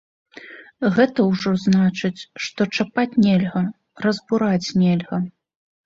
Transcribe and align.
Гэта 0.95 1.19
ўжо 1.31 1.53
значыць, 1.65 2.27
што 2.47 2.61
чапаць 2.79 3.19
нельга, 3.29 3.65
разбураць 4.09 4.69
нельга. 4.85 5.27